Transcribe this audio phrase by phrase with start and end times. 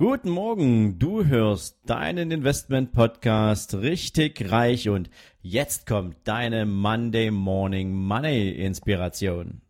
[0.00, 5.10] Guten Morgen, du hörst deinen Investment Podcast richtig reich und
[5.42, 9.60] jetzt kommt deine Monday Morning Money Inspiration.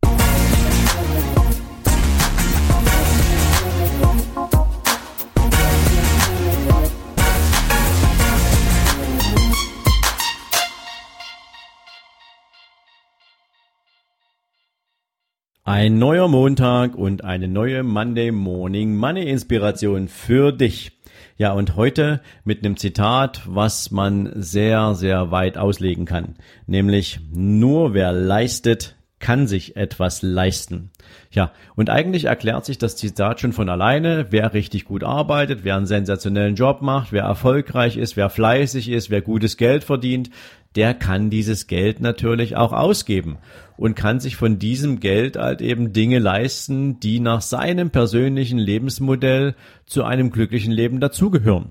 [15.62, 20.92] Ein neuer Montag und eine neue Monday Morning Money Inspiration für dich.
[21.36, 26.36] Ja, und heute mit einem Zitat, was man sehr, sehr weit auslegen kann.
[26.66, 30.92] Nämlich, nur wer leistet, kann sich etwas leisten.
[31.30, 34.28] Ja, und eigentlich erklärt sich das Zitat schon von alleine.
[34.30, 39.10] Wer richtig gut arbeitet, wer einen sensationellen Job macht, wer erfolgreich ist, wer fleißig ist,
[39.10, 40.30] wer gutes Geld verdient,
[40.76, 43.38] der kann dieses Geld natürlich auch ausgeben
[43.76, 49.54] und kann sich von diesem Geld halt eben Dinge leisten, die nach seinem persönlichen Lebensmodell
[49.86, 51.70] zu einem glücklichen Leben dazugehören.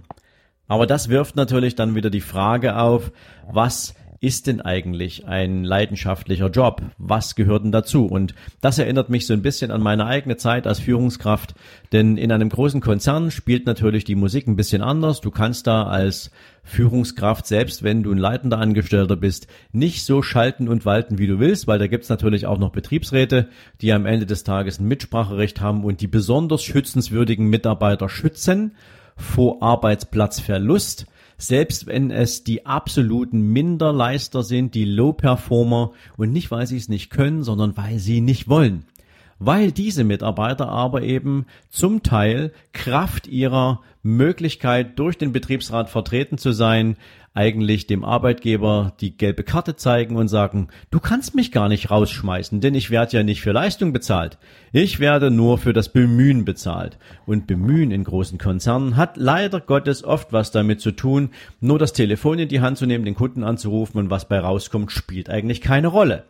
[0.67, 3.11] Aber das wirft natürlich dann wieder die Frage auf,
[3.51, 6.81] was ist denn eigentlich ein leidenschaftlicher Job?
[6.97, 8.05] Was gehört denn dazu?
[8.05, 11.55] Und das erinnert mich so ein bisschen an meine eigene Zeit als Führungskraft,
[11.93, 15.21] denn in einem großen Konzern spielt natürlich die Musik ein bisschen anders.
[15.21, 16.31] Du kannst da als
[16.63, 21.39] Führungskraft, selbst wenn du ein leitender Angestellter bist, nicht so schalten und walten, wie du
[21.39, 23.47] willst, weil da gibt's natürlich auch noch Betriebsräte,
[23.81, 28.75] die am Ende des Tages ein Mitspracherecht haben und die besonders schützenswürdigen Mitarbeiter schützen
[29.15, 31.07] vor Arbeitsplatzverlust
[31.39, 37.09] selbst wenn es die absoluten Minderleister sind, die Low-Performer und nicht, weil sie es nicht
[37.09, 38.85] können, sondern weil sie nicht wollen.
[39.39, 46.51] Weil diese Mitarbeiter aber eben zum Teil Kraft ihrer Möglichkeit, durch den Betriebsrat vertreten zu
[46.51, 46.97] sein,
[47.33, 52.59] eigentlich dem Arbeitgeber die gelbe Karte zeigen und sagen, du kannst mich gar nicht rausschmeißen,
[52.59, 54.37] denn ich werde ja nicht für Leistung bezahlt.
[54.71, 56.97] Ich werde nur für das Bemühen bezahlt.
[57.25, 61.29] Und Bemühen in großen Konzernen hat leider Gottes oft was damit zu tun,
[61.61, 64.91] nur das Telefon in die Hand zu nehmen, den Kunden anzurufen und was bei rauskommt,
[64.91, 66.25] spielt eigentlich keine Rolle.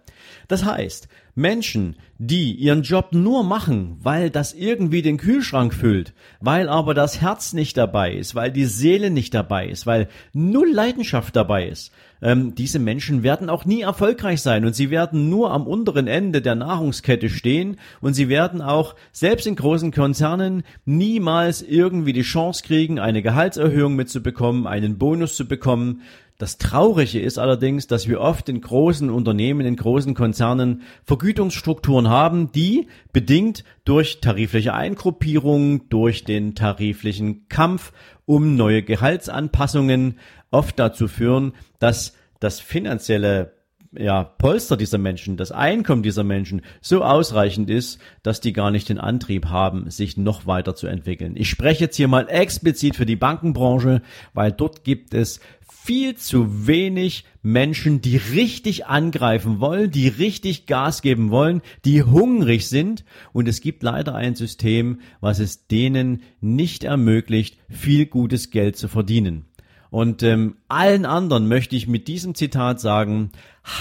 [0.47, 6.67] Das heißt, Menschen, die ihren Job nur machen, weil das irgendwie den Kühlschrank füllt, weil
[6.67, 11.35] aber das Herz nicht dabei ist, weil die Seele nicht dabei ist, weil null Leidenschaft
[11.35, 11.91] dabei ist,
[12.21, 16.41] ähm, diese Menschen werden auch nie erfolgreich sein und sie werden nur am unteren Ende
[16.41, 22.63] der Nahrungskette stehen und sie werden auch selbst in großen Konzernen niemals irgendwie die Chance
[22.65, 26.01] kriegen, eine Gehaltserhöhung mitzubekommen, einen Bonus zu bekommen,
[26.39, 32.53] das Traurige ist allerdings, dass wir oft in großen Unternehmen, in großen Konzernen Vergütungsstrukturen haben,
[32.53, 37.91] die bedingt durch tarifliche Eingruppierung, durch den tariflichen Kampf
[38.25, 40.17] um neue Gehaltsanpassungen
[40.49, 43.58] oft dazu führen, dass das finanzielle
[43.91, 48.89] ja, Polster dieser Menschen, das Einkommen dieser Menschen so ausreichend ist, dass die gar nicht
[48.89, 51.35] den Antrieb haben, sich noch weiter zu entwickeln.
[51.35, 54.01] Ich spreche jetzt hier mal explizit für die Bankenbranche,
[54.33, 61.01] weil dort gibt es viel zu wenig Menschen, die richtig angreifen wollen, die richtig Gas
[61.01, 63.05] geben wollen, die hungrig sind.
[63.33, 68.87] Und es gibt leider ein System, was es denen nicht ermöglicht, viel gutes Geld zu
[68.87, 69.48] verdienen.
[69.89, 73.31] Und ähm, allen anderen möchte ich mit diesem Zitat sagen,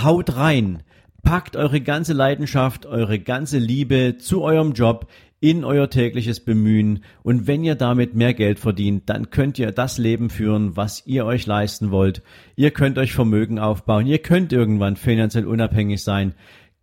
[0.02, 0.82] haut rein,
[1.22, 5.08] packt eure ganze Leidenschaft, eure ganze Liebe zu eurem Job
[5.40, 9.98] in euer tägliches Bemühen und wenn ihr damit mehr Geld verdient, dann könnt ihr das
[9.98, 12.22] Leben führen, was ihr euch leisten wollt.
[12.56, 16.34] Ihr könnt euch Vermögen aufbauen, ihr könnt irgendwann finanziell unabhängig sein.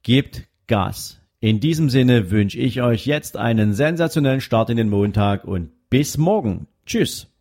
[0.04, 1.20] Gebt Gas.
[1.42, 6.18] In diesem Sinne wünsche ich euch jetzt einen sensationellen Start in den Montag und bis
[6.18, 6.68] morgen.
[6.86, 7.35] Tschüss.